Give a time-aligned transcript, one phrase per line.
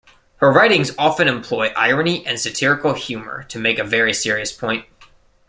[0.37, 4.85] Her writings often employ irony and satirical humor to make a very serious point.